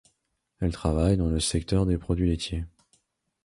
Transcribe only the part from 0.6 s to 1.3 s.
Elle travaille dans